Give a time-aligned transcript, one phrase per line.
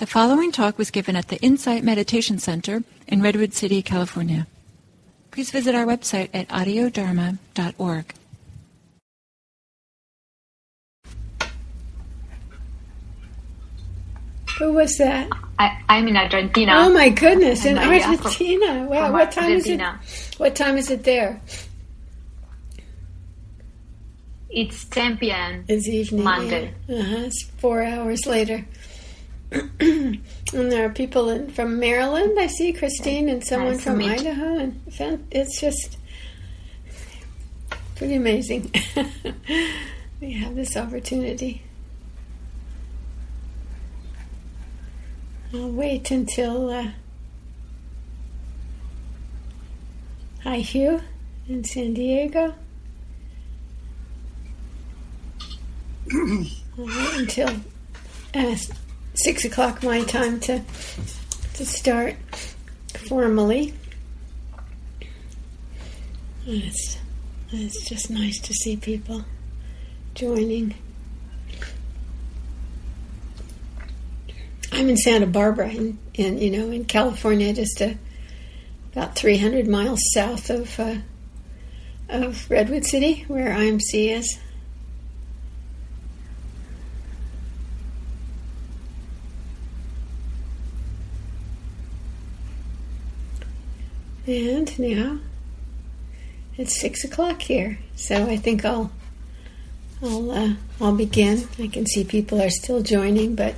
[0.00, 4.46] The following talk was given at the Insight Meditation Center in Redwood City, California.
[5.30, 8.14] Please visit our website at audiodharma.org.
[14.58, 15.28] Who was that?
[15.58, 16.72] I, I'm in Argentina.
[16.76, 18.86] Oh my goodness, in I'm Maria from- Argentina.
[18.88, 20.00] Wow, from what time Argentina.
[20.02, 20.38] is it?
[20.40, 21.40] What time is it there?
[24.48, 25.64] It's 10 p.m.
[25.68, 26.24] It's evening.
[26.24, 26.74] Monday.
[26.88, 27.00] Yeah.
[27.00, 28.64] Uh-huh, it's four hours later.
[29.80, 30.22] and
[30.52, 32.38] there are people in, from Maryland.
[32.38, 34.00] I see Christine and someone Nice from.
[34.00, 35.98] Idaho, and it's just
[37.96, 38.72] pretty amazing.
[40.20, 41.62] we have this opportunity.
[45.52, 46.70] I'll wait until.
[46.70, 46.90] Uh,
[50.44, 51.02] hi, Hugh,
[51.48, 52.54] in San Diego.
[56.12, 57.50] I'll wait until
[58.34, 58.56] uh,
[59.14, 60.62] six o'clock my time to
[61.54, 62.14] to start
[62.94, 63.74] formally.
[66.46, 66.98] It's
[67.52, 69.24] it's just nice to see people
[70.14, 70.74] joining.
[74.72, 77.98] I'm in Santa Barbara, in, in you know, in California, just a,
[78.92, 80.96] about 300 miles south of uh,
[82.08, 84.38] of Redwood City, where IMC is.
[94.30, 95.18] And now
[96.56, 98.92] it's six o'clock here, so I think I'll
[100.00, 101.48] I'll uh, I'll begin.
[101.58, 103.56] I can see people are still joining, but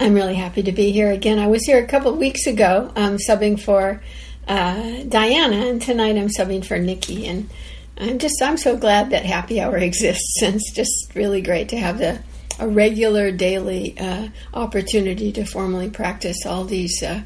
[0.00, 1.38] I'm really happy to be here again.
[1.38, 4.02] I was here a couple weeks ago, um, subbing for
[4.48, 7.28] uh, Diana, and tonight I'm subbing for Nikki.
[7.28, 7.48] And
[7.96, 11.76] I'm just I'm so glad that Happy Hour exists, and it's just really great to
[11.76, 12.18] have the
[12.58, 17.22] a regular daily uh, opportunity to formally practice all these uh,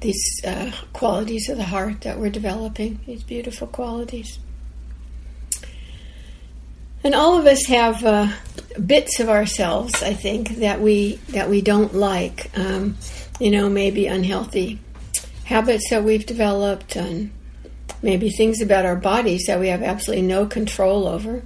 [0.00, 3.00] these uh, qualities of the heart that we're developing.
[3.06, 4.38] These beautiful qualities.
[7.02, 8.28] And all of us have uh,
[8.84, 12.50] bits of ourselves, I think, that we that we don't like.
[12.58, 12.96] Um,
[13.38, 14.78] you know, maybe unhealthy
[15.44, 17.30] habits that we've developed, and
[18.02, 21.42] maybe things about our bodies that we have absolutely no control over,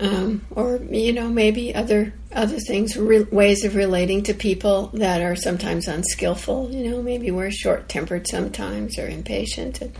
[0.00, 5.20] um, or you know, maybe other other things, re- ways of relating to people that
[5.20, 6.70] are sometimes unskillful.
[6.70, 9.92] You know, maybe we're short tempered sometimes or impatient, and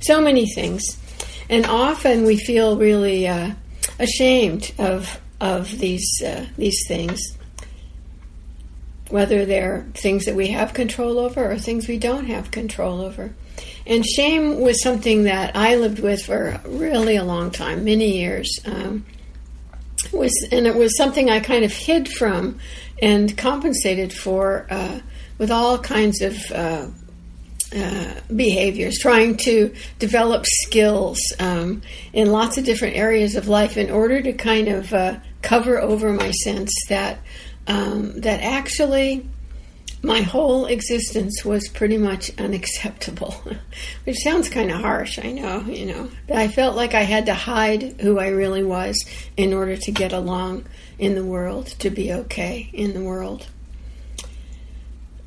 [0.00, 0.82] so many things.
[1.48, 3.26] And often we feel really.
[3.26, 3.52] Uh,
[3.98, 7.20] ashamed of of these uh, these things,
[9.08, 13.32] whether they're things that we have control over or things we don't have control over.
[13.86, 18.58] And shame was something that I lived with for really a long time, many years.
[18.66, 19.06] Um,
[20.12, 22.58] was and it was something I kind of hid from
[23.00, 25.00] and compensated for uh,
[25.38, 26.88] with all kinds of uh,
[27.74, 31.82] uh, behaviors, trying to develop skills um,
[32.12, 36.12] in lots of different areas of life in order to kind of uh, cover over
[36.12, 37.18] my sense that
[37.66, 39.28] um, that actually
[40.02, 43.34] my whole existence was pretty much unacceptable,
[44.04, 46.08] which sounds kind of harsh, I know, you know.
[46.26, 48.96] But I felt like I had to hide who I really was
[49.36, 50.66] in order to get along
[50.98, 53.48] in the world, to be okay in the world.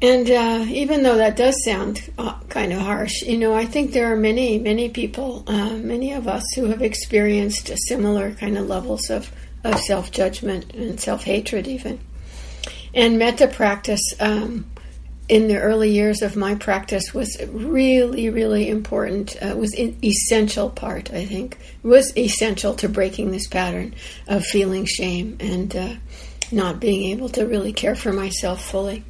[0.01, 3.91] And uh, even though that does sound uh, kind of harsh, you know, I think
[3.91, 8.67] there are many, many people, uh, many of us who have experienced similar kind of
[8.67, 9.31] levels of,
[9.63, 11.99] of self judgment and self hatred, even.
[12.94, 14.66] And metta practice um,
[15.29, 19.38] in the early years of my practice was really, really important.
[19.41, 21.57] Uh, was an essential part, I think.
[21.84, 23.96] It was essential to breaking this pattern
[24.28, 25.94] of feeling shame and uh,
[26.51, 29.06] not being able to really care for myself fully.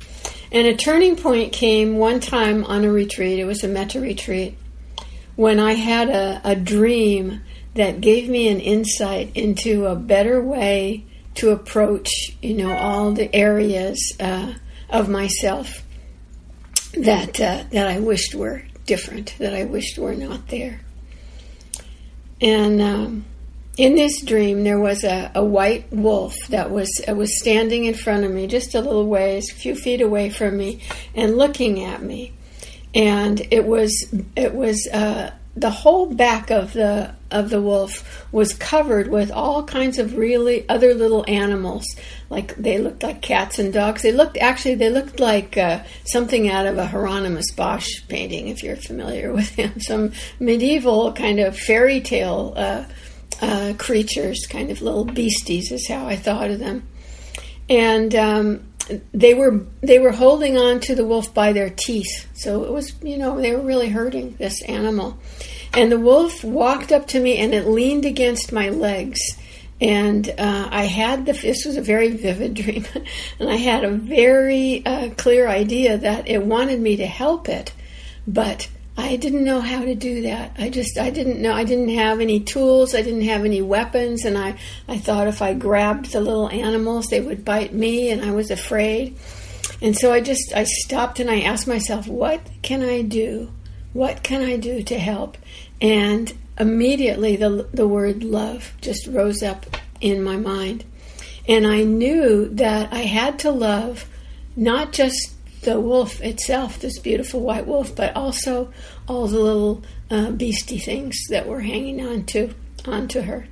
[0.51, 4.57] And a turning point came one time on a retreat, it was a metta retreat,
[5.35, 7.41] when I had a, a dream
[7.73, 11.05] that gave me an insight into a better way
[11.35, 12.09] to approach,
[12.41, 14.53] you know, all the areas uh,
[14.89, 15.83] of myself
[16.93, 20.81] that uh, that I wished were different, that I wished were not there.
[22.41, 23.25] And um,
[23.77, 27.93] in this dream, there was a, a white wolf that was uh, was standing in
[27.93, 30.81] front of me, just a little ways, a few feet away from me,
[31.15, 32.33] and looking at me.
[32.93, 38.53] And it was it was uh, the whole back of the of the wolf was
[38.53, 41.85] covered with all kinds of really other little animals.
[42.29, 44.01] Like they looked like cats and dogs.
[44.01, 48.63] They looked actually they looked like uh, something out of a Hieronymus Bosch painting, if
[48.63, 49.79] you're familiar with him.
[49.81, 52.85] Some medieval kind of fairy tale uh,
[53.41, 56.87] uh, creatures, kind of little beasties, is how I thought of them.
[57.69, 58.70] And um,
[59.13, 62.27] they were they were holding on to the wolf by their teeth.
[62.33, 65.17] So it was you know they were really hurting this animal.
[65.73, 69.21] And the wolf walked up to me and it leaned against my legs.
[69.79, 72.85] And uh, I had the, this was a very vivid dream,
[73.39, 77.73] and I had a very uh, clear idea that it wanted me to help it,
[78.27, 80.55] but I didn't know how to do that.
[80.57, 84.25] I just, I didn't know, I didn't have any tools, I didn't have any weapons,
[84.25, 84.57] and I,
[84.87, 88.51] I thought if I grabbed the little animals, they would bite me, and I was
[88.51, 89.17] afraid.
[89.81, 93.51] And so I just, I stopped and I asked myself, what can I do?
[93.93, 95.37] What can I do to help?
[95.81, 99.65] And immediately the, the word love just rose up
[99.99, 100.85] in my mind.
[101.47, 104.07] And I knew that I had to love
[104.55, 108.71] not just the wolf itself, this beautiful white wolf, but also
[109.07, 112.53] all the little uh, beastie things that were hanging on to
[112.85, 113.47] onto her.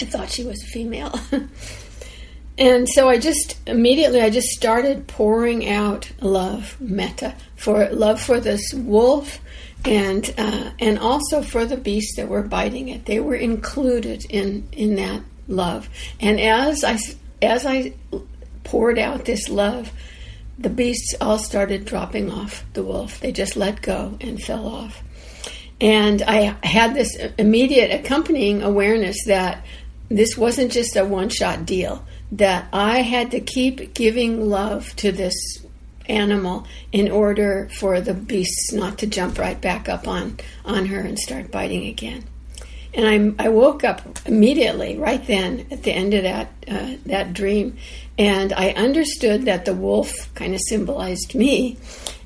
[0.00, 1.18] I thought she was a female.
[2.58, 8.40] and so I just immediately I just started pouring out love, metta, for love for
[8.40, 9.40] this wolf
[9.84, 13.06] and uh, and also for the beasts that were biting it.
[13.06, 15.88] They were included in in that love.
[16.20, 16.98] And as I
[17.42, 17.94] as I
[18.64, 19.92] poured out this love,
[20.58, 23.20] the beasts all started dropping off the wolf.
[23.20, 25.02] They just let go and fell off.
[25.80, 29.64] And I had this immediate accompanying awareness that
[30.08, 35.12] this wasn't just a one shot deal, that I had to keep giving love to
[35.12, 35.34] this
[36.08, 41.00] animal in order for the beasts not to jump right back up on, on her
[41.00, 42.24] and start biting again.
[42.96, 47.32] And I, I woke up immediately, right then, at the end of that uh, that
[47.32, 47.76] dream,
[48.18, 51.76] and I understood that the wolf kind of symbolized me.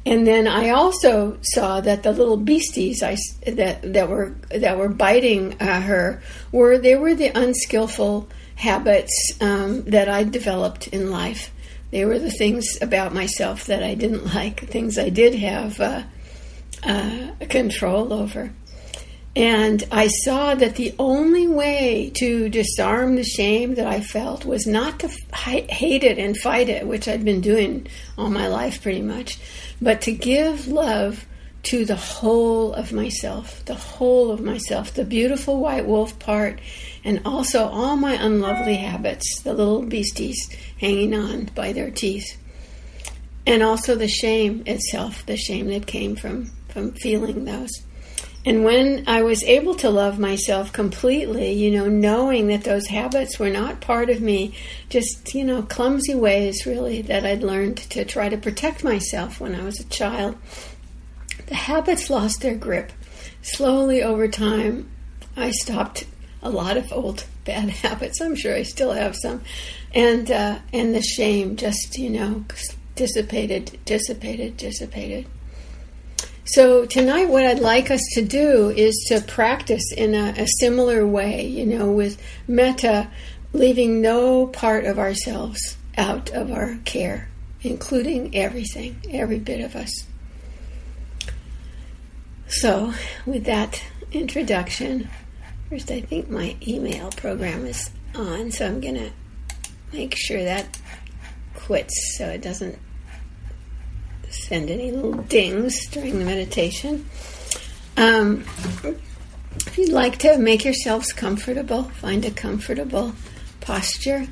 [0.06, 4.88] And then I also saw that the little beasties I, that that were that were
[4.88, 6.22] biting uh, her
[6.52, 11.50] were they were the unskillful habits um, that I developed in life
[11.90, 16.02] they were the things about myself that I didn't like, things I did have uh,
[16.82, 18.52] uh, control over.
[19.36, 24.66] And I saw that the only way to disarm the shame that I felt was
[24.66, 27.86] not to hate it and fight it, which I'd been doing
[28.18, 29.38] all my life pretty much,
[29.80, 31.26] but to give love
[31.62, 36.58] to the whole of myself, the whole of myself, the beautiful white wolf part,
[37.04, 40.48] and also all my unlovely habits, the little beasties
[40.80, 42.36] hanging on by their teeth.
[43.46, 47.70] And also the shame itself, the shame that came from, from feeling those.
[48.46, 53.38] And when I was able to love myself completely, you know, knowing that those habits
[53.38, 54.54] were not part of me,
[54.88, 59.54] just, you know, clumsy ways really that I'd learned to try to protect myself when
[59.54, 60.38] I was a child,
[61.46, 62.92] the habits lost their grip.
[63.42, 64.90] Slowly over time,
[65.36, 66.06] I stopped
[66.42, 68.22] a lot of old bad habits.
[68.22, 69.42] I'm sure I still have some,
[69.94, 72.44] and uh, and the shame just you know
[72.94, 75.26] dissipated, dissipated, dissipated.
[76.54, 81.06] So tonight, what I'd like us to do is to practice in a, a similar
[81.06, 83.08] way, you know, with metta,
[83.52, 87.28] leaving no part of ourselves out of our care,
[87.62, 89.92] including everything, every bit of us.
[92.48, 92.94] So,
[93.26, 93.80] with that
[94.10, 95.08] introduction,
[95.68, 99.12] first I think my email program is on, so I'm going to
[99.92, 100.80] make sure that
[101.54, 102.76] quits so it doesn't
[104.50, 107.08] send any little dings during the meditation.
[107.96, 108.44] Um,
[109.54, 113.14] if you'd like to make yourselves comfortable, find a comfortable
[113.60, 114.26] posture.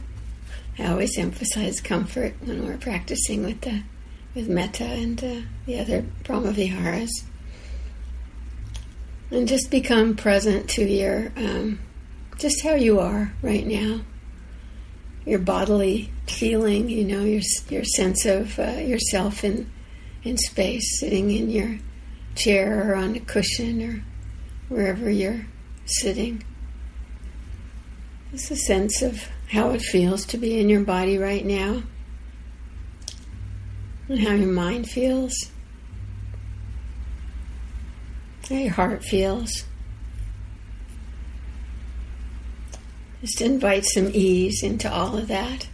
[0.76, 3.84] I always emphasize comfort when we're practicing with the
[4.34, 7.10] with metta and uh, the other brahmaviharas,
[9.30, 11.78] and just become present to your um,
[12.38, 14.00] just how you are right now
[15.24, 19.70] your bodily feeling, you know, your your sense of uh, yourself in
[20.24, 21.78] in space, sitting in your
[22.34, 24.02] chair or on a cushion or
[24.68, 25.46] wherever you're
[25.86, 26.42] sitting.
[28.32, 31.82] It's a sense of how it feels to be in your body right now
[34.08, 35.34] and how your mind feels,
[38.48, 39.64] how your heart feels.
[43.20, 45.68] Just invite some ease into all of that,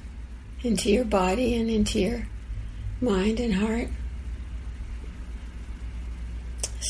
[0.63, 2.27] into your body and into your
[3.01, 3.89] mind and heart.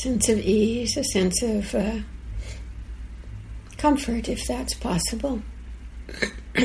[0.01, 1.99] Sense of ease, a sense of uh,
[3.77, 5.41] comfort, if that's possible.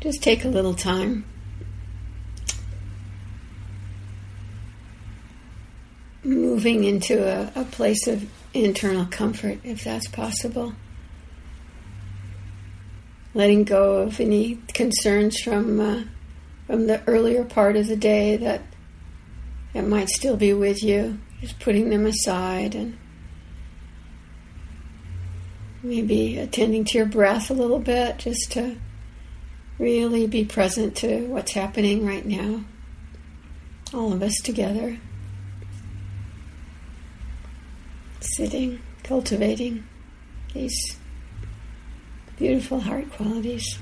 [0.00, 1.24] Just take a little time
[6.22, 10.74] moving into a, a place of internal comfort, if that's possible.
[13.36, 16.04] Letting go of any concerns from uh,
[16.66, 18.62] from the earlier part of the day that
[19.74, 21.18] that might still be with you.
[21.42, 22.96] Just putting them aside and
[25.82, 28.78] maybe attending to your breath a little bit, just to
[29.78, 32.64] really be present to what's happening right now.
[33.92, 34.98] All of us together.
[38.20, 39.84] Sitting, cultivating
[40.54, 40.96] these
[42.36, 43.78] beautiful heart qualities.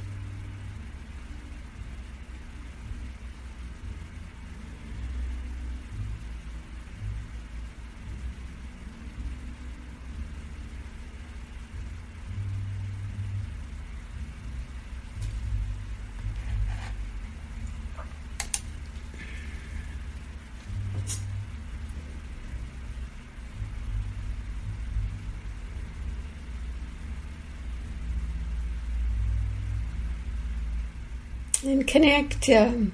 [31.86, 32.92] Connect um,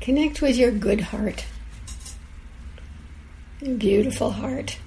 [0.00, 1.44] connect with your good heart.
[3.60, 4.78] Your beautiful heart.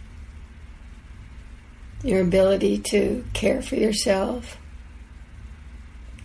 [2.03, 4.57] Your ability to care for yourself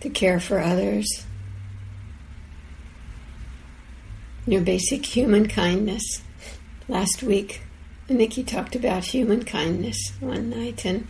[0.01, 1.25] to care for others.
[4.45, 6.21] Your basic human kindness.
[6.87, 7.61] Last week
[8.07, 11.07] Nikki talked about human kindness one night and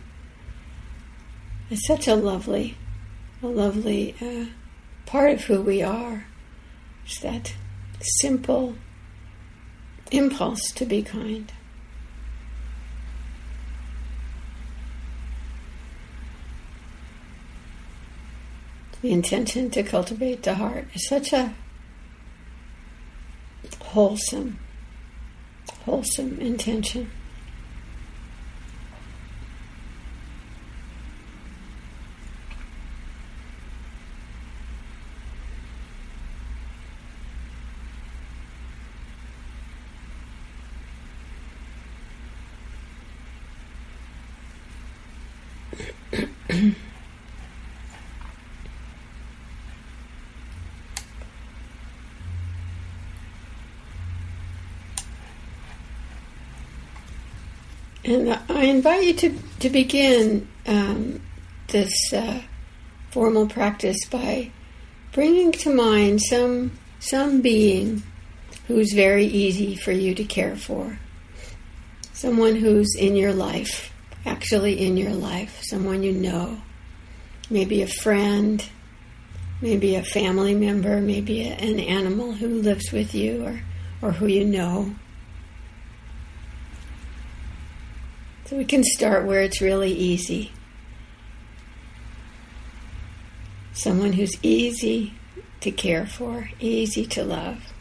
[1.70, 2.76] it's such a lovely
[3.42, 4.44] a lovely uh,
[5.10, 6.24] part of who we are.
[7.04, 7.52] It's that
[8.20, 8.76] simple
[10.12, 11.52] impulse to be kind.
[19.02, 21.54] The intention to cultivate the heart is such a
[23.80, 24.60] wholesome,
[25.86, 27.10] wholesome intention.
[58.10, 61.22] And I invite you to, to begin um,
[61.68, 62.40] this uh,
[63.12, 64.50] formal practice by
[65.12, 68.02] bringing to mind some, some being
[68.66, 70.98] who's very easy for you to care for.
[72.12, 73.92] Someone who's in your life,
[74.26, 76.60] actually in your life, someone you know.
[77.48, 78.68] Maybe a friend,
[79.60, 83.60] maybe a family member, maybe a, an animal who lives with you or,
[84.02, 84.96] or who you know.
[88.50, 90.50] So we can start where it's really easy.
[93.72, 95.14] Someone who's easy
[95.60, 97.72] to care for, easy to love.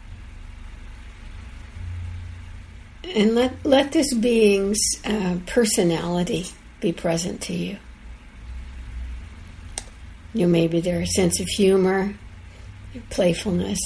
[3.03, 6.45] And let, let this being's uh, personality
[6.81, 7.77] be present to you.
[10.35, 12.13] You know, maybe their sense of humor,
[12.93, 13.79] their playfulness,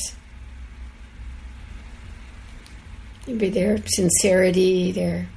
[3.26, 5.30] maybe their sincerity, their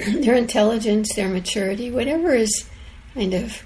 [0.20, 2.68] their intelligence, their maturity, whatever is
[3.14, 3.62] kind of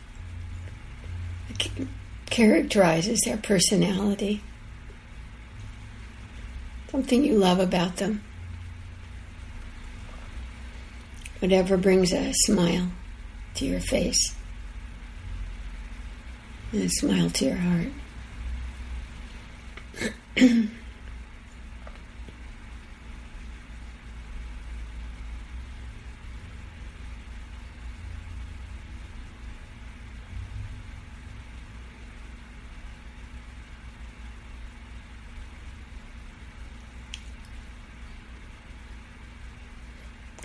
[2.26, 4.42] characterizes their personality,
[6.90, 8.24] something you love about them,
[11.38, 12.88] whatever brings a smile
[13.54, 14.34] to your face.
[16.72, 17.92] And a smile to your heart.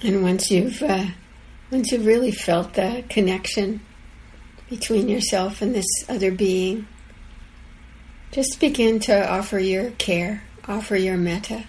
[0.03, 1.08] And once you've uh,
[1.72, 3.82] once you've really felt the connection
[4.70, 6.88] between yourself and this other being,
[8.32, 11.65] just begin to offer your care, offer your metta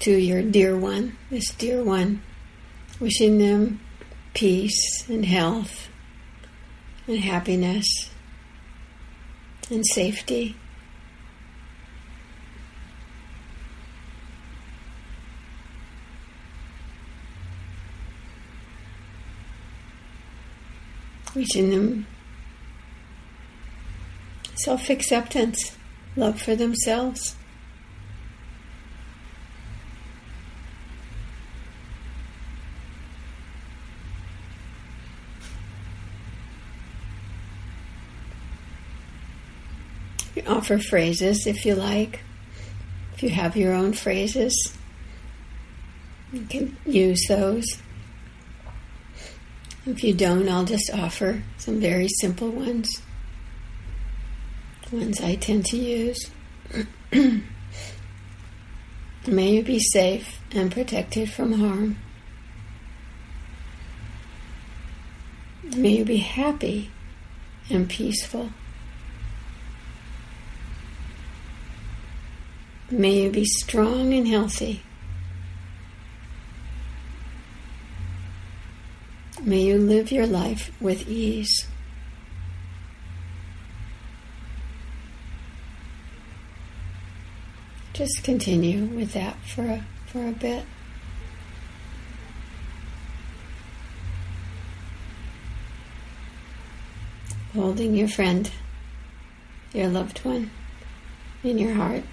[0.00, 2.22] to your dear one, this dear one,
[2.98, 3.80] wishing them
[4.34, 5.88] peace and health
[7.06, 8.10] and happiness
[9.70, 10.56] and safety.
[21.34, 22.06] reaching them.
[24.56, 25.76] Self acceptance,
[26.16, 27.36] love for themselves.
[40.34, 42.20] You offer phrases if you like.
[43.14, 44.54] If you have your own phrases,
[46.32, 47.66] you can use those.
[49.86, 53.00] If you don't, I'll just offer some very simple ones.
[54.92, 56.30] Ones I tend to use.
[59.26, 61.96] May you be safe and protected from harm.
[65.76, 66.90] May you be happy
[67.70, 68.50] and peaceful.
[72.90, 74.82] May you be strong and healthy.
[79.42, 81.66] May you live your life with ease.
[87.94, 90.64] Just continue with that for a, for a bit.
[97.54, 98.50] Holding your friend,
[99.72, 100.50] your loved one,
[101.42, 102.04] in your heart.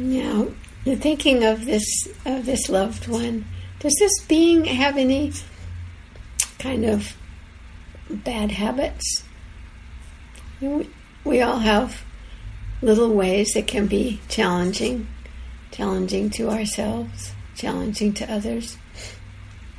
[0.00, 0.48] Now,
[0.86, 1.84] thinking of this
[2.24, 3.44] of this loved one.
[3.80, 5.34] Does this being have any
[6.58, 7.14] kind of
[8.08, 9.24] bad habits?
[10.62, 12.02] We all have
[12.80, 15.06] little ways that can be challenging,
[15.70, 18.78] challenging to ourselves, challenging to others.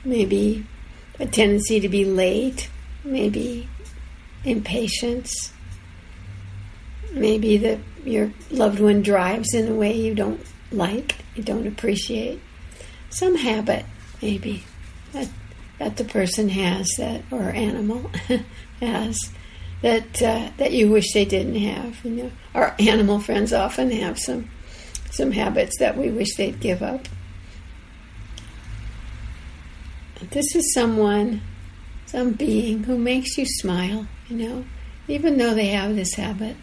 [0.05, 0.67] Maybe
[1.19, 2.69] a tendency to be late,
[3.03, 3.67] maybe
[4.45, 5.51] impatience,
[7.11, 12.41] maybe that your loved one drives in a way you don't like, you don't appreciate.
[13.09, 13.85] Some habit,
[14.21, 14.63] maybe,
[15.13, 15.29] that,
[15.79, 18.09] that the person has that, or animal
[18.79, 19.17] has,
[19.81, 22.03] that uh, that you wish they didn't have.
[22.05, 24.49] You know, our animal friends often have some
[25.09, 27.07] some habits that we wish they'd give up.
[30.29, 31.41] This is someone,
[32.05, 34.07] some being who makes you smile.
[34.29, 34.65] You know,
[35.07, 36.55] even though they have this habit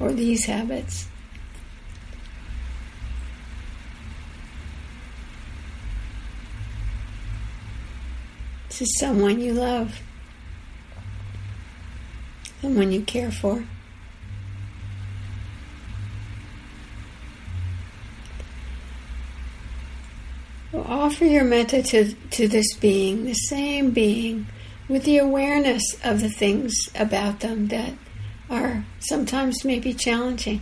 [0.00, 1.08] or these habits.
[8.70, 10.00] To someone you love,
[12.60, 13.64] someone you care for.
[20.74, 24.46] Offer your metta to, to this being, the same being,
[24.88, 27.92] with the awareness of the things about them that
[28.52, 30.60] are sometimes maybe challenging,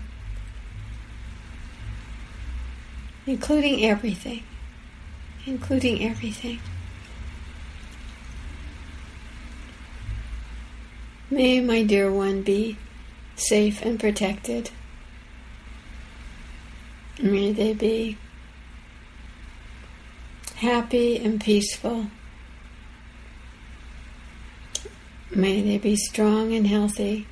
[3.26, 4.44] including everything,
[5.44, 6.60] including everything.
[11.32, 12.78] May my dear one be
[13.34, 14.70] safe and protected.
[17.20, 18.18] May they be
[20.56, 22.06] happy and peaceful.
[25.34, 27.26] May they be strong and healthy.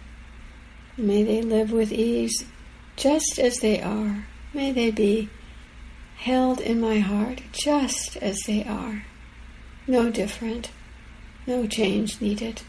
[1.00, 2.44] May they live with ease
[2.96, 4.26] just as they are.
[4.52, 5.28] May they be
[6.16, 9.04] held in my heart just as they are.
[9.86, 10.72] No different,
[11.46, 12.62] no change needed.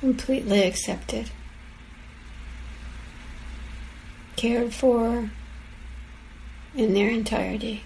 [0.00, 1.30] Completely accepted,
[4.36, 5.30] cared for,
[6.74, 7.84] in their entirety.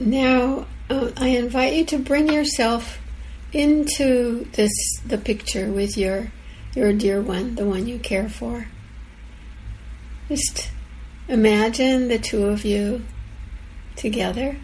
[0.00, 2.98] Now, uh, I invite you to bring yourself
[3.52, 4.72] into this
[5.04, 6.32] the picture with your
[6.74, 8.68] your dear one, the one you care for.
[10.28, 10.70] Just
[11.28, 13.02] imagine the two of you
[13.94, 14.56] together.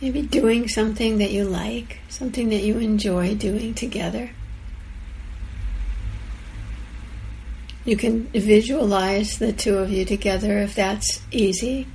[0.00, 4.30] Maybe doing something that you like, something that you enjoy doing together.
[7.84, 11.86] You can visualize the two of you together if that's easy.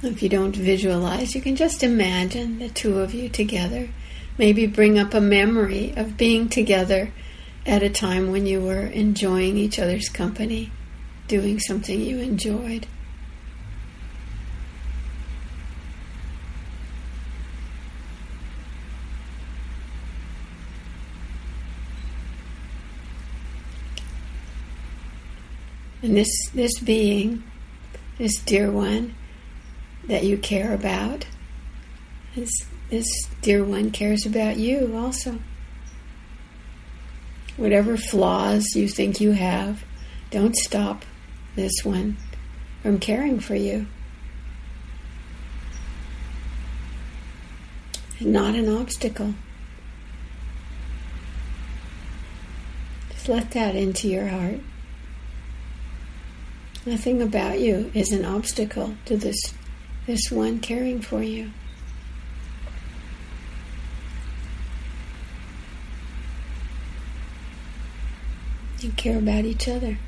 [0.00, 3.88] If you don't visualize, you can just imagine the two of you together.
[4.38, 7.12] Maybe bring up a memory of being together
[7.66, 10.70] at a time when you were enjoying each other's company,
[11.26, 12.86] doing something you enjoyed.
[26.00, 27.42] And this this being,
[28.18, 29.16] this dear one,
[30.08, 31.26] that you care about.
[32.34, 32.50] This,
[32.90, 33.06] this
[33.42, 35.38] dear one cares about you also.
[37.56, 39.84] Whatever flaws you think you have,
[40.30, 41.04] don't stop
[41.56, 42.16] this one
[42.82, 43.86] from caring for you.
[48.20, 49.34] Not an obstacle.
[53.10, 54.60] Just let that into your heart.
[56.86, 59.52] Nothing about you is an obstacle to this
[60.08, 61.50] this one caring for you.
[68.80, 69.98] You care about each other.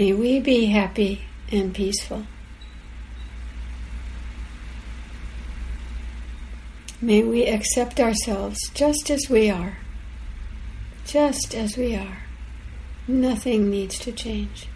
[0.00, 2.24] May we be happy and peaceful.
[7.02, 9.76] May we accept ourselves just as we are.
[11.04, 12.22] Just as we are.
[13.06, 14.68] Nothing needs to change.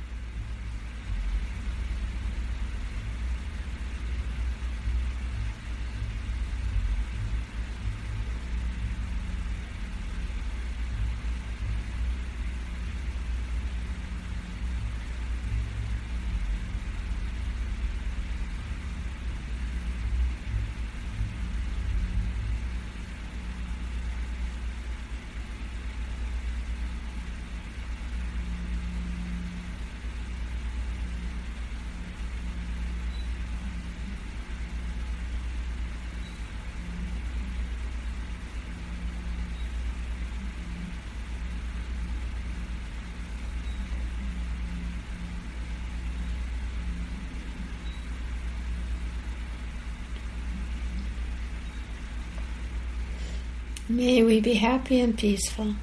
[53.94, 55.76] May we be happy and peaceful.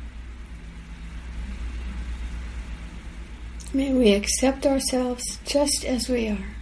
[3.73, 6.60] May we accept ourselves just as we are.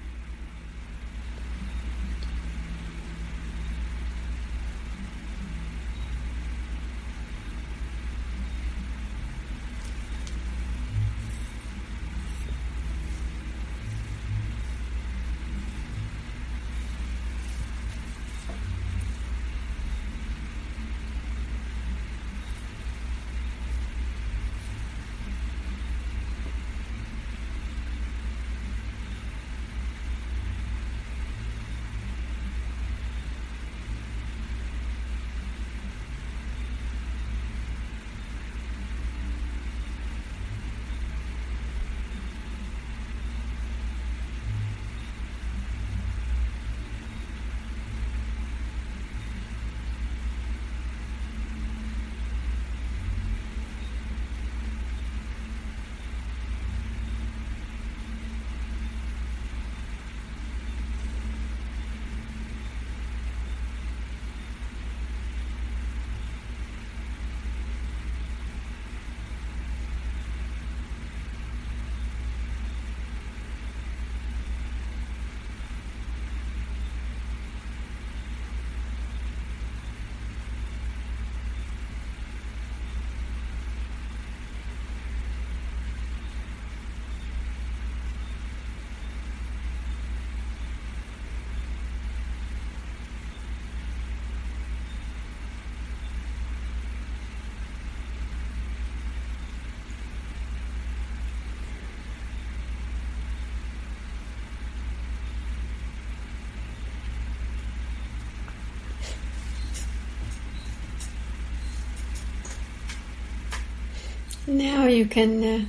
[114.50, 115.66] Now you can uh,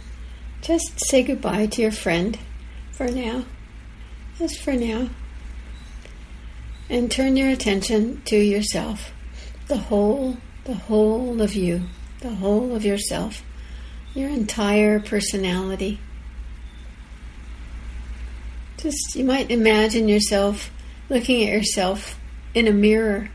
[0.62, 2.38] just say goodbye to your friend
[2.92, 3.44] for now,
[4.38, 5.10] just for now,
[6.88, 9.12] and turn your attention to yourself,
[9.68, 11.82] the whole, the whole of you,
[12.20, 13.42] the whole of yourself,
[14.14, 16.00] your entire personality.
[18.78, 20.70] Just you might imagine yourself
[21.10, 22.18] looking at yourself
[22.54, 23.28] in a mirror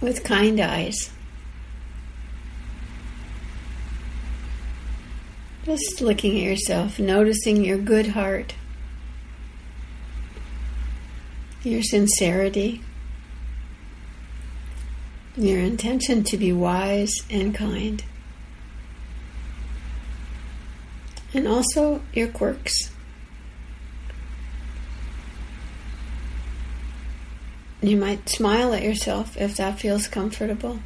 [0.00, 1.10] with kind eyes.
[5.66, 8.54] Just looking at yourself, noticing your good heart,
[11.64, 12.82] your sincerity,
[15.36, 18.04] your intention to be wise and kind,
[21.34, 22.92] and also your quirks.
[27.82, 30.78] You might smile at yourself if that feels comfortable.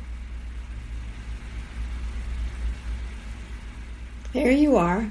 [4.32, 5.10] There you are,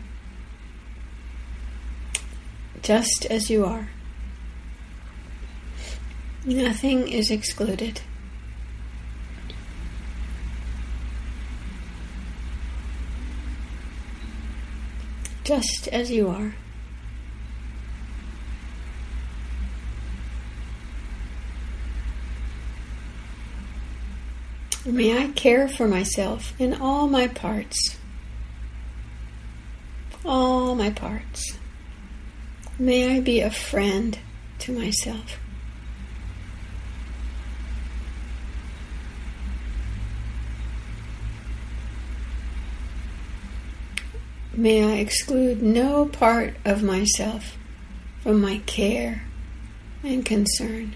[2.82, 3.89] just as you are.
[6.45, 7.99] Nothing is excluded.
[15.43, 16.53] Just as you are.
[24.86, 27.99] May I care for myself in all my parts
[30.30, 31.58] all my parts.
[32.78, 34.18] May I be a friend
[34.60, 35.39] to myself.
[44.54, 47.58] May I exclude no part of myself
[48.22, 49.24] from my care
[50.04, 50.96] and concern.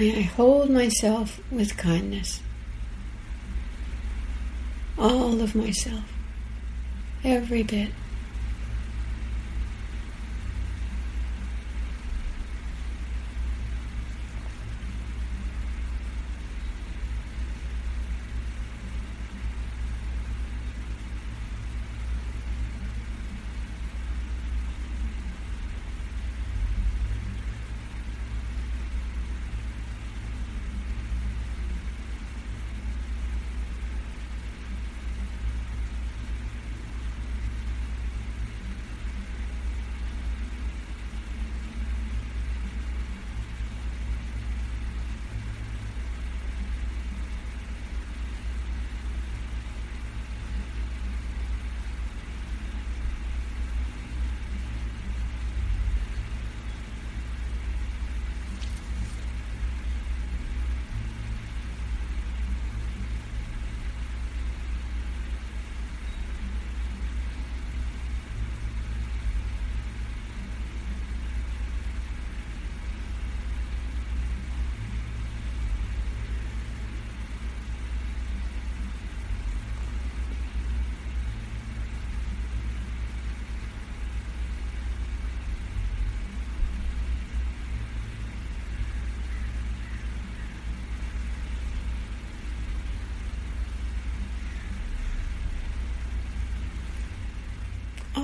[0.00, 2.40] May I hold myself with kindness.
[4.98, 6.10] All of myself.
[7.22, 7.90] Every bit.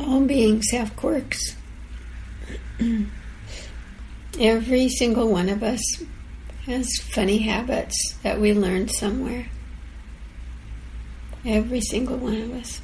[0.07, 1.57] All beings have quirks.
[4.38, 5.83] Every single one of us
[6.66, 9.49] has funny habits that we learned somewhere.
[11.45, 12.81] Every single one of us.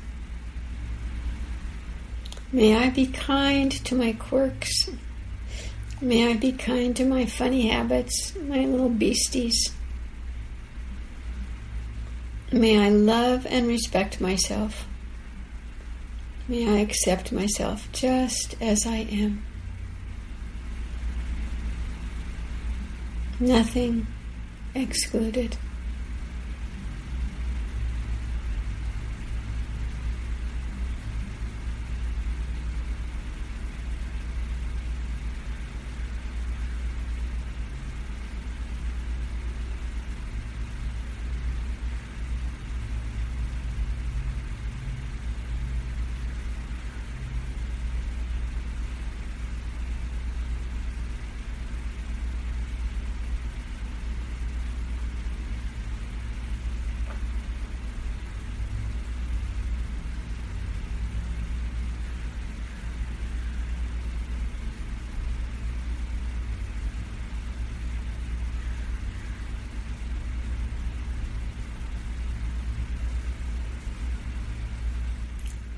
[2.51, 4.89] May I be kind to my quirks.
[6.01, 9.73] May I be kind to my funny habits, my little beasties.
[12.51, 14.87] May I love and respect myself.
[16.53, 19.43] May I accept myself just as I am.
[23.41, 24.07] Nothing
[24.75, 25.57] excluded.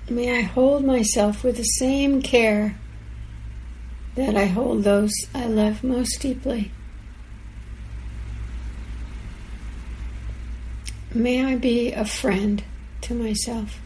[0.08, 2.76] May I hold myself with the same care
[4.16, 6.70] that I hold those I love most deeply.
[11.14, 12.62] May I be a friend
[13.02, 13.80] to myself.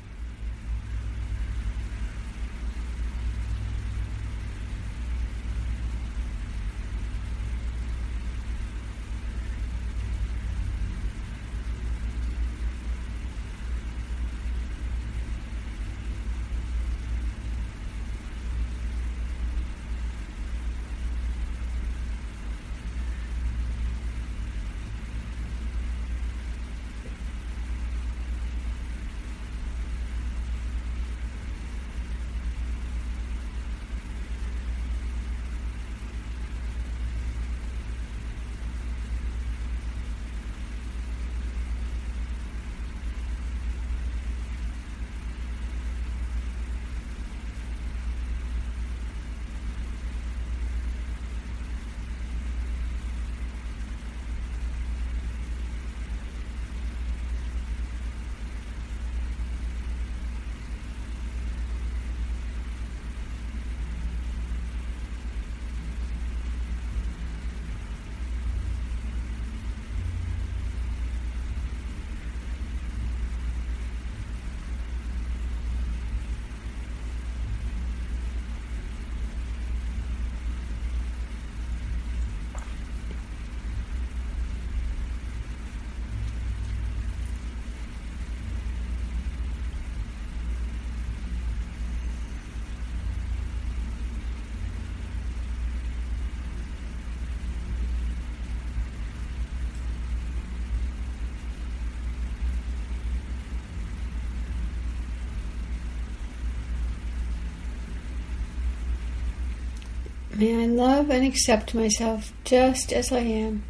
[110.39, 113.65] May I love and accept myself just as I am.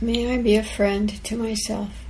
[0.00, 2.01] May I be a friend to myself.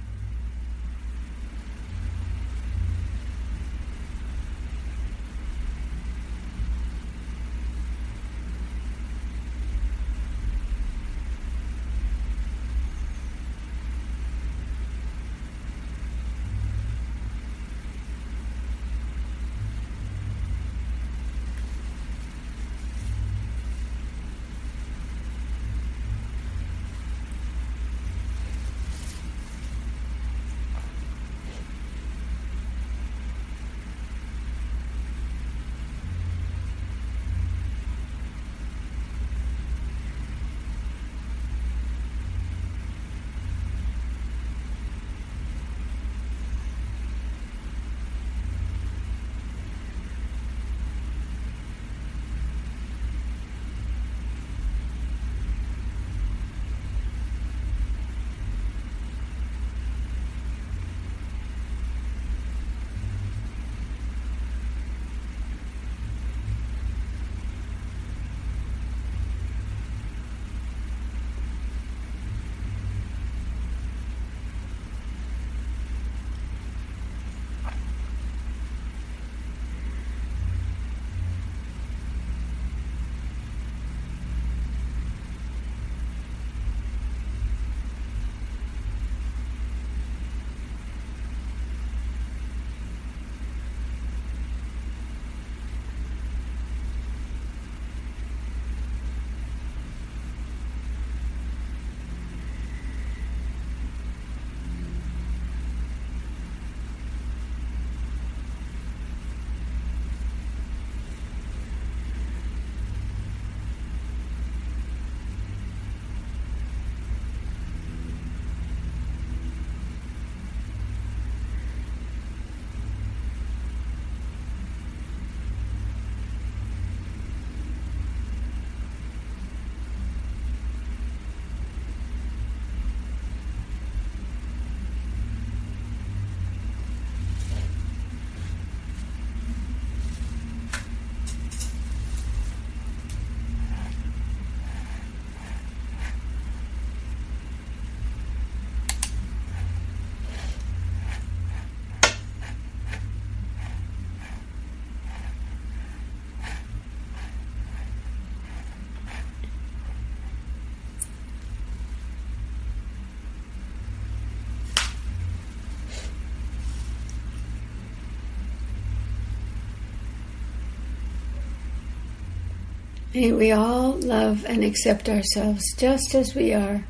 [173.15, 176.85] May we all love and accept ourselves just as we are.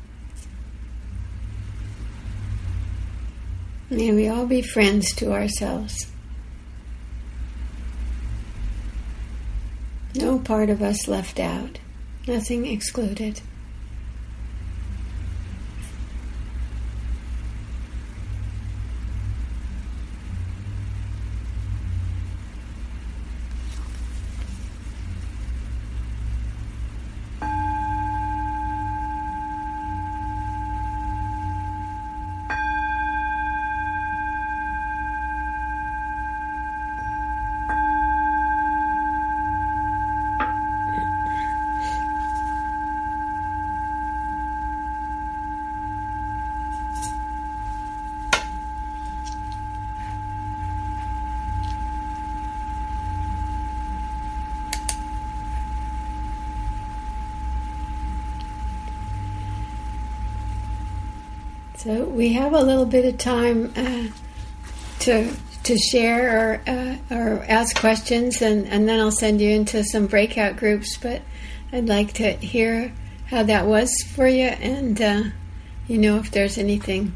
[3.89, 6.07] May we all be friends to ourselves.
[10.15, 11.79] No part of us left out,
[12.25, 13.41] nothing excluded.
[62.53, 64.07] Have a little bit of time uh,
[64.99, 65.33] to
[65.63, 70.05] to share or uh, or ask questions, and, and then I'll send you into some
[70.05, 70.97] breakout groups.
[70.97, 71.21] But
[71.71, 72.93] I'd like to hear
[73.27, 75.23] how that was for you, and uh,
[75.87, 77.13] you know if there's anything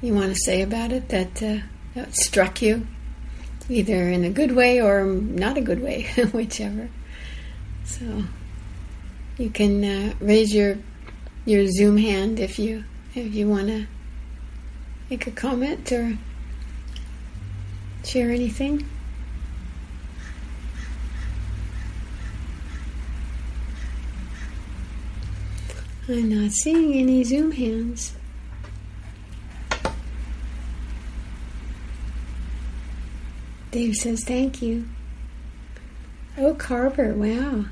[0.00, 1.58] you want to say about it that uh,
[1.94, 2.86] that struck you,
[3.68, 6.02] either in a good way or not a good way,
[6.32, 6.88] whichever.
[7.84, 8.24] So
[9.36, 10.78] you can uh, raise your
[11.44, 12.84] your Zoom hand if you
[13.16, 13.86] if you want to
[15.10, 16.16] make a comment or
[18.04, 18.88] share anything.
[26.08, 28.16] I'm not seeing any Zoom hands.
[33.72, 34.88] Dave says thank you.
[36.38, 37.66] Oh, Carver, wow.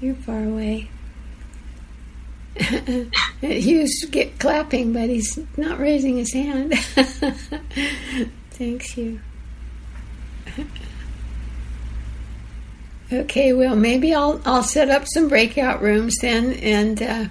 [0.00, 0.88] You're far away.
[3.40, 6.74] Hughes get clapping, but he's not raising his hand.
[8.50, 9.20] Thanks, you.
[13.12, 17.26] okay, well, maybe I'll I'll set up some breakout rooms then, and uh,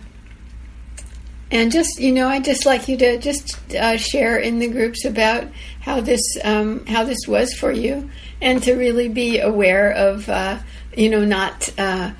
[1.51, 5.05] and just you know, I just like you to just uh, share in the groups
[5.05, 5.47] about
[5.81, 8.09] how this um, how this was for you,
[8.41, 10.59] and to really be aware of uh,
[10.95, 12.11] you know not uh,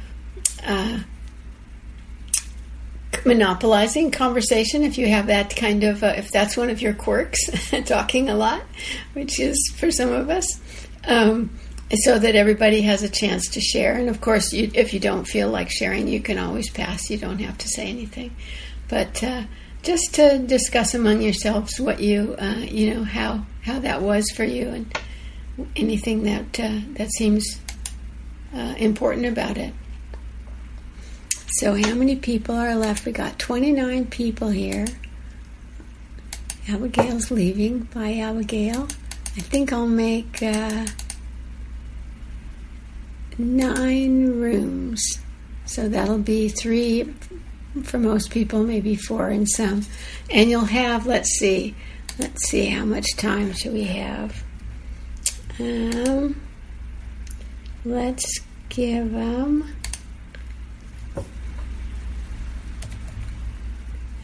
[0.65, 0.99] uh,
[3.25, 7.39] monopolizing conversation if you have that kind of uh, if that's one of your quirks
[7.85, 8.61] talking a lot
[9.13, 10.59] which is for some of us
[11.07, 11.49] um,
[11.93, 13.95] so that everybody has a chance to share.
[13.95, 17.09] And of course you, if you don't feel like sharing you can always pass.
[17.09, 18.35] You don't have to say anything.
[18.87, 19.43] But uh,
[19.83, 24.43] just to discuss among yourselves what you uh, you know how how that was for
[24.43, 24.99] you and
[25.75, 27.59] anything that uh, that seems
[28.53, 29.73] uh, important about it
[31.59, 33.05] so, how many people are left?
[33.05, 34.85] We got 29 people here.
[36.67, 37.79] Abigail's leaving.
[37.93, 38.89] Bye, Abigail.
[39.37, 40.85] I think I'll make uh,
[43.37, 45.01] nine rooms.
[45.65, 47.13] So that'll be three
[47.83, 49.83] for most people, maybe four in some.
[50.29, 51.73] And you'll have, let's see,
[52.19, 54.43] let's see, how much time should we have?
[55.57, 56.41] Um,
[57.85, 59.73] let's give them.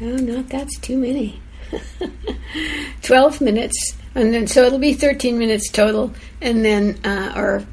[0.01, 1.39] Oh, not that's too many.
[3.03, 7.63] 12 minutes, and then so it'll be 13 minutes total, and then, uh, or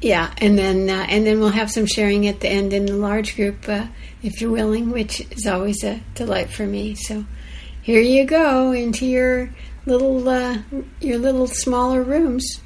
[0.00, 2.96] yeah, and then uh, and then we'll have some sharing at the end in the
[2.96, 3.86] large group uh,
[4.22, 6.94] if you're willing, which is always a delight for me.
[6.94, 7.24] So
[7.82, 9.54] here you go into your
[9.86, 10.58] little uh,
[11.00, 12.60] your little smaller rooms.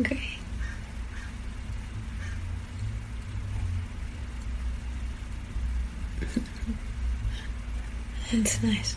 [0.00, 0.38] Okay.
[8.32, 8.96] That's nice.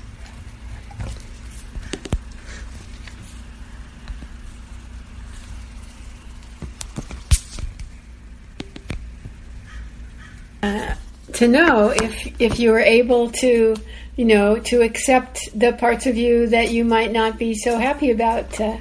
[10.64, 10.96] uh,
[11.34, 13.76] to know if if you were able to,
[14.16, 18.12] you know, to accept the parts of you that you might not be so happy
[18.12, 18.60] about.
[18.60, 18.78] Uh,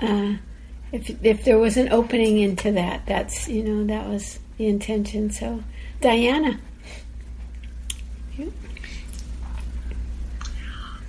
[0.00, 0.34] uh,
[0.94, 5.30] if if there was an opening into that, that's you know that was the intention.
[5.30, 5.62] So,
[6.00, 6.60] Diana.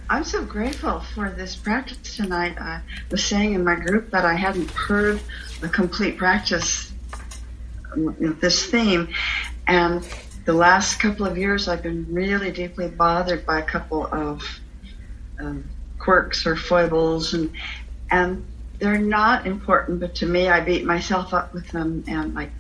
[0.07, 2.59] I'm so grateful for this practice tonight.
[2.59, 5.19] I was saying in my group that I hadn't heard
[5.61, 6.91] the complete practice
[7.95, 9.09] with this theme,
[9.67, 10.07] and
[10.45, 14.43] the last couple of years I've been really deeply bothered by a couple of
[15.39, 15.63] um,
[15.97, 17.51] quirks or foibles, and
[18.09, 18.45] and
[18.80, 22.51] they're not important, but to me I beat myself up with them, and like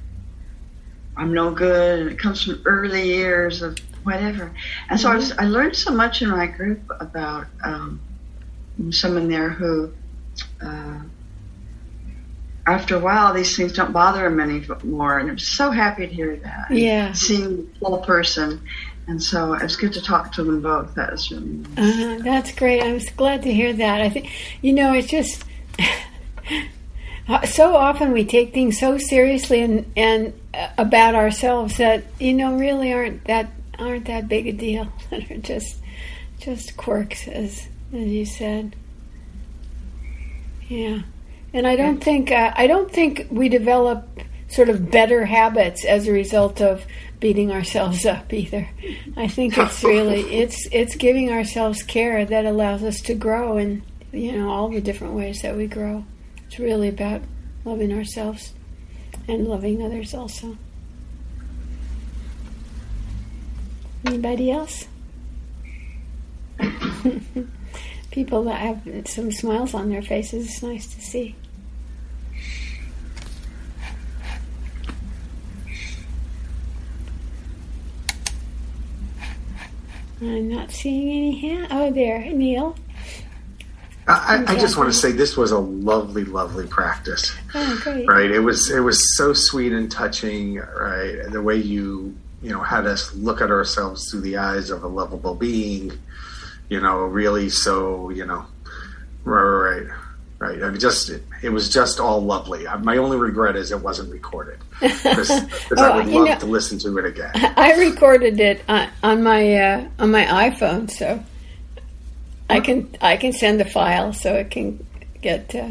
[1.17, 4.53] I'm no good, and it comes from early years of whatever.
[4.89, 8.01] And so I, was, I learned so much in my group about um,
[8.91, 9.93] someone there who,
[10.61, 10.99] uh,
[12.67, 15.19] after a while, these things don't bother him anymore.
[15.19, 16.69] And I'm so happy to hear that.
[16.69, 17.13] Yeah.
[17.13, 18.61] Seeing the full person.
[19.07, 20.95] And so it's good to talk to them both.
[20.95, 21.77] That was really nice.
[21.77, 22.83] Uh, that's great.
[22.83, 24.01] I was glad to hear that.
[24.01, 24.29] I think,
[24.61, 25.45] you know, it's just.
[27.45, 32.55] so often we take things so seriously and, and uh, about ourselves that you know
[32.55, 34.87] really aren't that aren't that big a deal.
[35.09, 35.77] that are just
[36.39, 38.75] just quirks, as as you said.
[40.67, 41.01] Yeah,
[41.53, 44.07] and I don't think uh, I don't think we develop
[44.47, 46.85] sort of better habits as a result of
[47.19, 48.69] beating ourselves up either.
[49.17, 53.83] I think it's really it's it's giving ourselves care that allows us to grow in
[54.15, 56.05] you know all the different ways that we grow.
[56.47, 57.21] It's really about
[57.63, 58.53] loving ourselves
[59.27, 60.57] and loving others also.
[64.05, 64.87] Anybody else?
[68.11, 71.35] People that have some smiles on their faces, it's nice to see.
[80.21, 81.67] I'm not seeing any hand.
[81.71, 82.75] Oh, there, Neil.
[84.07, 87.33] I, I, just want to say this was a lovely, lovely practice.
[87.55, 88.07] Oh, great.
[88.07, 88.29] Right?
[88.29, 90.57] It was it was so sweet and touching.
[90.57, 91.23] Right?
[91.31, 94.87] The way you you know had us look at ourselves through the eyes of a
[94.87, 95.91] lovable being
[96.69, 98.45] you know really so you know
[99.23, 99.87] right right
[100.37, 103.81] right I mean, just it, it, was just all lovely my only regret is it
[103.81, 105.47] wasn't recorded because oh,
[105.77, 109.55] i would love know, to listen to it again i recorded it on, on my
[109.55, 111.23] uh, on my iphone so
[112.49, 114.85] i can i can send a file so it can
[115.21, 115.69] get uh,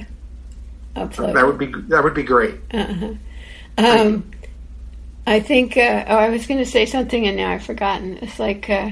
[0.97, 3.15] uploaded that would be that would be great uh-huh.
[3.79, 4.25] um,
[5.27, 8.19] I think, uh, oh, I was going to say something and now I've forgotten.
[8.19, 8.91] It's like, uh,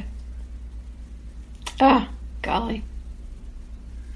[1.80, 2.08] oh,
[2.40, 2.84] golly.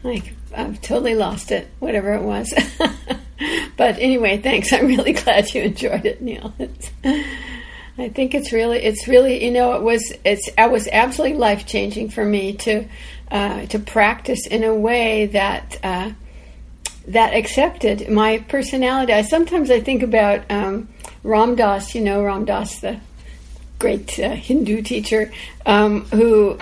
[0.03, 2.55] Like, I've totally lost it, whatever it was.
[3.77, 4.73] but anyway, thanks.
[4.73, 6.55] I'm really glad you enjoyed it, Neil.
[7.99, 11.67] I think it's really, it's really, you know, it was, it's, it was absolutely life
[11.67, 12.85] changing for me to,
[13.31, 16.13] uh, to practice in a way that, uh,
[17.09, 19.13] that accepted my personality.
[19.13, 20.89] I sometimes I think about um,
[21.23, 23.01] Ram Dass, you know Ram Dass, the
[23.79, 25.33] great uh, Hindu teacher,
[25.65, 26.59] um, who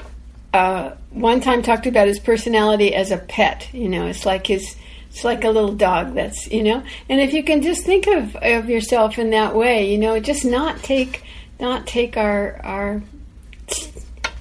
[0.52, 3.68] uh, one time talked about his personality as a pet.
[3.72, 4.76] You know, it's like his,
[5.14, 6.82] it's like a little dog that's, you know.
[7.08, 10.44] And if you can just think of of yourself in that way, you know, just
[10.44, 11.22] not take
[11.60, 13.00] not take our our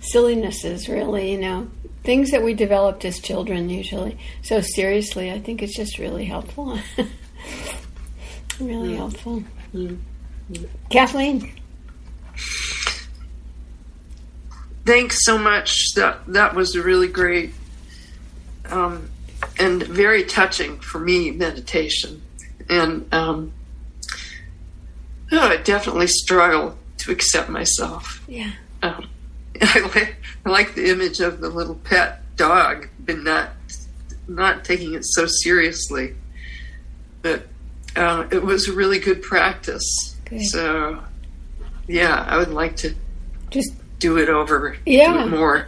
[0.01, 1.69] sillinesses really, you know,
[2.03, 5.32] things that we developed as children usually so seriously.
[5.32, 6.80] I think it's just really helpful.
[8.59, 8.97] really mm.
[8.97, 9.43] helpful.
[9.76, 9.99] Mm.
[10.89, 11.53] Kathleen.
[14.88, 15.93] Thanks so much.
[15.93, 17.53] That that was a really great,
[18.65, 19.11] um,
[19.59, 21.31] and very touching for me.
[21.31, 22.21] Meditation,
[22.69, 23.53] and um,
[25.31, 28.23] oh, I definitely struggle to accept myself.
[28.27, 28.51] Yeah.
[28.81, 29.09] Um,
[29.61, 30.15] I like
[30.45, 33.49] I like the image of the little pet dog, but not
[34.27, 36.15] not taking it so seriously.
[37.21, 37.47] But
[37.95, 40.15] uh, it was a really good practice.
[40.25, 40.43] Good.
[40.45, 41.03] So,
[41.87, 42.95] yeah, I would like to
[43.49, 44.75] just do it over.
[44.85, 45.67] Yeah, it more.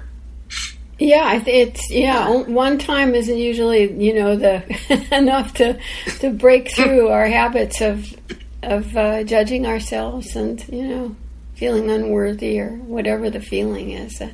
[0.97, 2.29] Yeah, it's yeah.
[2.29, 4.63] One time isn't usually you know the
[5.11, 5.77] enough to
[6.19, 8.15] to break through our habits of
[8.63, 11.15] of uh, judging ourselves and you know
[11.55, 14.21] feeling unworthy or whatever the feeling is.
[14.21, 14.29] Uh,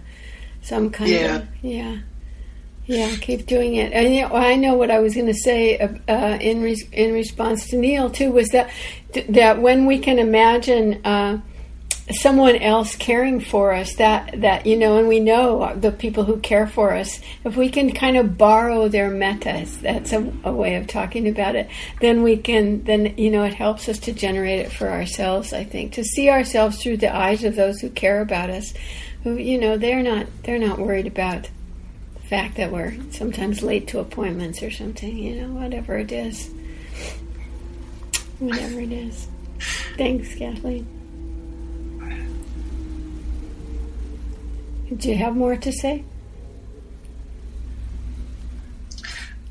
[0.61, 1.35] some kind yeah.
[1.37, 1.97] of yeah.
[2.87, 3.93] Yeah, keep doing it.
[3.93, 7.13] And you know, I know what I was going to say uh, in re- in
[7.13, 8.69] response to Neil too was that
[9.29, 11.39] that when we can imagine uh,
[12.11, 16.37] someone else caring for us that that you know and we know the people who
[16.37, 20.75] care for us if we can kind of borrow their mettas that's a, a, way
[20.75, 24.59] of talking about it then we can then you know it helps us to generate
[24.59, 28.21] it for ourselves i think to see ourselves through the eyes of those who care
[28.21, 28.73] about us
[29.23, 31.49] who you know they're not they're not worried about
[32.15, 36.49] the fact that we're sometimes late to appointments or something you know whatever it is.
[38.39, 39.27] Whatever it is.
[39.97, 41.00] Thanks kathleen
[44.95, 46.03] Do you have more to say?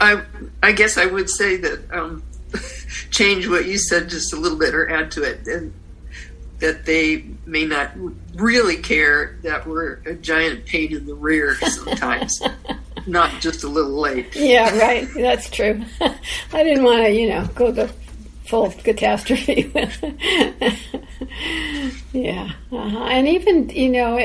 [0.01, 0.22] I
[0.62, 2.22] I guess I would say that um,
[3.11, 5.72] change what you said just a little bit or add to it, and
[6.59, 7.91] that they may not
[8.34, 12.41] really care that we're a giant pain in the rear sometimes,
[13.07, 14.34] not just a little late.
[14.34, 15.09] Yeah, right.
[15.14, 15.82] That's true.
[16.01, 17.88] I didn't want to, you know, go the
[18.45, 19.70] full catastrophe.
[22.12, 23.05] yeah, uh-huh.
[23.05, 24.18] and even you know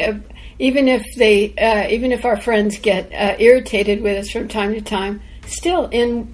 [0.60, 4.74] even if they, uh, even if our friends get uh, irritated with us from time
[4.74, 6.34] to time, still in,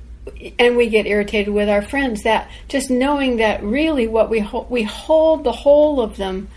[0.59, 2.23] and we get irritated with our friends.
[2.23, 6.47] That just knowing that really what we ho- we hold the whole of them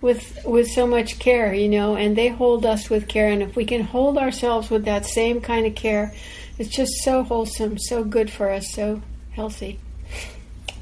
[0.00, 3.28] with with so much care, you know, and they hold us with care.
[3.28, 6.14] And if we can hold ourselves with that same kind of care,
[6.58, 9.02] it's just so wholesome, so good for us, so
[9.32, 9.78] healthy.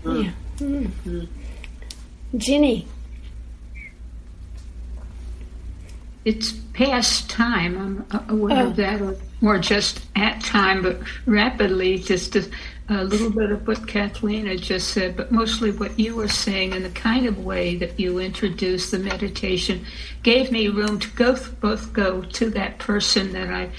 [0.03, 0.25] Mm.
[0.25, 0.67] Yeah.
[0.67, 1.29] Mm.
[2.37, 2.87] Ginny.
[6.25, 8.07] It's past time.
[8.11, 8.69] I'm aware oh.
[8.69, 9.01] of that,
[9.43, 12.49] or, just at time, but rapidly, just a,
[12.89, 16.73] a, little bit of what Kathleen had just said, but mostly what you were saying
[16.73, 19.85] and the kind of way that you introduced the meditation
[20.23, 23.71] gave me room to go both go to that person that I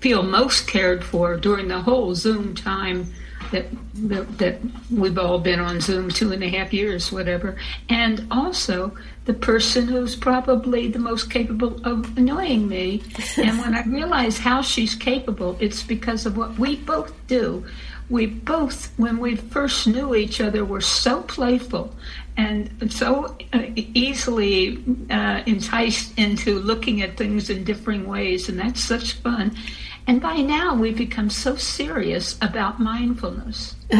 [0.00, 3.12] feel most cared for during the whole Zoom time
[3.50, 7.56] that, that, that we've all been on Zoom two and a half years, whatever,
[7.88, 13.02] and also the person who's probably the most capable of annoying me.
[13.36, 17.64] and when I realize how she's capable, it's because of what we both do.
[18.10, 21.94] We both, when we first knew each other, were so playful
[22.38, 28.82] and so uh, easily uh, enticed into looking at things in differing ways, and that's
[28.82, 29.56] such fun.
[30.08, 33.76] And by now, we've become so serious about mindfulness.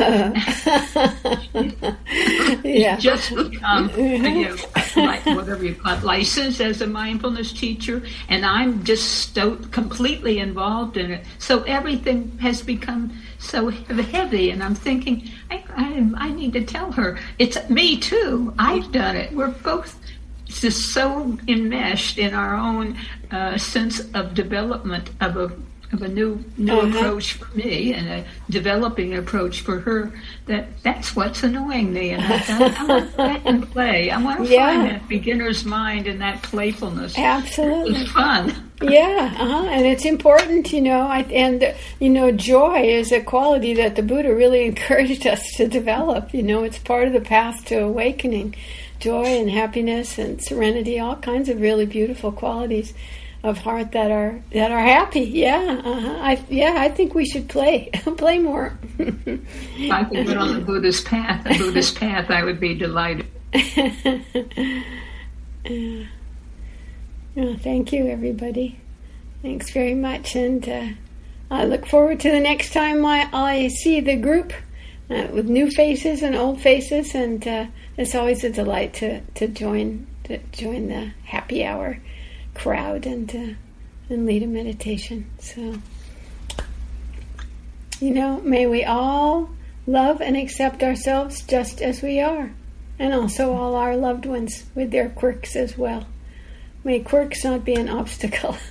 [2.64, 2.96] yeah.
[2.96, 4.56] just become, you know,
[4.96, 9.34] like whatever you call it, licensed as a mindfulness teacher, and I'm just
[9.70, 11.26] completely involved in it.
[11.38, 16.90] So everything has become so heavy, and I'm thinking, I, I, I need to tell
[16.92, 18.54] her it's me too.
[18.59, 19.30] I've done it.
[19.34, 20.00] We're both
[20.46, 22.96] just so enmeshed in our own
[23.30, 25.52] uh, sense of development of a
[25.93, 26.99] of a new new uh-huh.
[26.99, 30.12] approach for me and a developing approach for her
[30.47, 34.11] that that's what's annoying me and I, I, I want that in play.
[34.11, 34.66] I want to yeah.
[34.66, 37.18] find that beginner's mind and that playfulness.
[37.18, 37.97] Absolutely.
[37.97, 38.70] It's fun.
[38.82, 39.68] yeah, uh-huh.
[39.70, 44.03] and it's important, you know, I, and you know, joy is a quality that the
[44.03, 46.34] Buddha really encouraged us to develop.
[46.34, 48.55] You know, it's part of the path to awakening.
[49.01, 52.95] Joy and happiness and serenity, all kinds of really beautiful qualities
[53.43, 55.20] of heart that are that are happy.
[55.20, 56.18] Yeah, uh-huh.
[56.20, 58.78] I yeah, I think we should play play more.
[58.99, 63.26] if I could get on the Buddhist path, the Buddhist path, I would be delighted.
[67.36, 68.80] oh, thank you, everybody.
[69.43, 70.89] Thanks very much, and uh,
[71.51, 74.53] I look forward to the next time I, I see the group
[75.11, 77.66] uh, with new faces and old faces, and uh,
[77.97, 81.99] it's always a delight to to join to join the happy hour
[82.59, 83.54] crowd and uh,
[84.11, 85.30] and lead a meditation.
[85.38, 85.78] So,
[88.00, 89.50] you know, may we all
[89.86, 92.52] love and accept ourselves just as we are,
[92.98, 96.06] and also all our loved ones with their quirks as well.
[96.84, 98.56] May quirks not be an obstacle.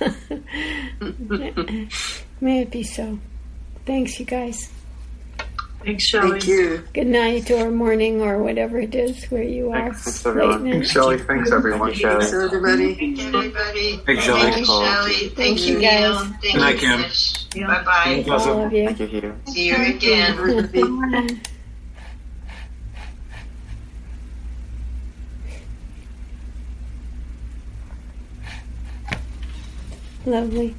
[2.40, 3.18] may it be so.
[3.86, 4.70] Thanks, you guys.
[5.84, 6.32] Thanks, Shelley.
[6.32, 6.84] Thank you.
[6.92, 9.94] Good night or morning or whatever it is where you are.
[9.94, 10.64] Thanks, everyone.
[10.70, 11.18] Thanks, Shelley.
[11.18, 11.94] Thanks, everyone.
[11.94, 12.94] Thanks, everybody.
[12.94, 13.96] Thanks, everybody.
[13.98, 14.40] Thanks, Shelley.
[14.40, 15.28] Thank you, Shelley.
[15.30, 16.20] Thank you, guys.
[16.20, 17.04] Thank Good night, Kim.
[17.54, 17.66] you.
[17.66, 18.24] Bye-bye.
[18.28, 18.92] All of you.
[18.92, 21.40] Thank you, See you again.
[30.26, 30.74] Lovely.